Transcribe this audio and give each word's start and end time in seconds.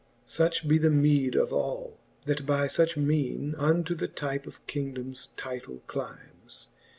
Such 0.25 0.67
be 0.67 0.79
the 0.79 0.89
meede 0.89 1.35
of 1.35 1.53
all, 1.53 1.99
that 2.25 2.43
by 2.43 2.67
fuch 2.67 2.97
mene 2.97 3.53
Unto 3.55 3.93
the 3.93 4.07
type 4.07 4.47
of 4.47 4.65
kingdomes 4.65 5.29
title 5.37 5.83
clymes. 5.85 6.69